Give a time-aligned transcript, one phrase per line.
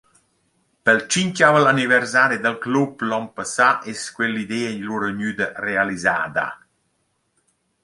[0.85, 6.45] Pel tschinchavel anniversari dal club l’on passà es quell’idea lura gnüda realisada.